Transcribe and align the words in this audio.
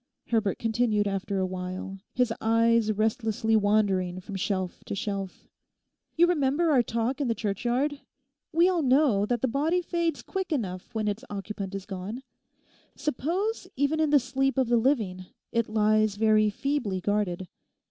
Herbert 0.29 0.57
continued 0.57 1.07
after 1.07 1.37
a 1.37 1.45
while, 1.45 1.99
his 2.11 2.33
eyes 2.41 2.91
restlessly 2.91 3.55
wandering 3.55 4.19
from 4.19 4.33
shelf 4.35 4.83
to 4.85 4.95
shelf. 4.95 5.47
'You 6.17 6.25
remember 6.25 6.71
our 6.71 6.81
talk 6.81 7.21
in 7.21 7.27
the 7.27 7.35
churchyard? 7.35 8.01
We 8.51 8.67
all 8.67 8.81
know 8.81 9.27
that 9.27 9.43
the 9.43 9.47
body 9.47 9.83
fades 9.83 10.23
quick 10.23 10.51
enough 10.51 10.95
when 10.95 11.07
its 11.07 11.23
occupant 11.29 11.75
is 11.75 11.85
gone. 11.85 12.23
Supposing 12.95 13.71
even 13.75 13.99
in 13.99 14.09
the 14.09 14.19
sleep 14.19 14.57
of 14.57 14.69
the 14.69 14.77
living 14.77 15.27
it 15.51 15.69
lies 15.69 16.15
very 16.15 16.49
feebly 16.49 16.99
guarded. 16.99 17.47